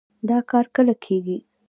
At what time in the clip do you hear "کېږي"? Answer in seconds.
1.03-1.37